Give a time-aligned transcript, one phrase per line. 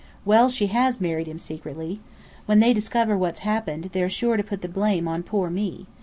[0.25, 1.99] Well, she has married him secretly.
[2.47, 5.85] When they discover what's happened, they're sure to put the blame on poor me.